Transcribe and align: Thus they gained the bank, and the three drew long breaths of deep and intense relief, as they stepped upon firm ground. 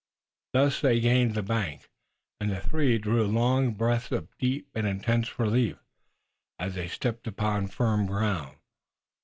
Thus 0.53 0.81
they 0.81 0.99
gained 0.99 1.35
the 1.35 1.43
bank, 1.43 1.87
and 2.39 2.49
the 2.49 2.59
three 2.59 2.97
drew 2.97 3.23
long 3.27 3.75
breaths 3.75 4.11
of 4.11 4.35
deep 4.39 4.67
and 4.73 4.87
intense 4.87 5.37
relief, 5.37 5.77
as 6.57 6.73
they 6.73 6.87
stepped 6.87 7.27
upon 7.27 7.67
firm 7.67 8.07
ground. 8.07 8.57